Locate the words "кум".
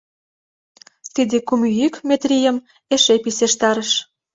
1.47-1.61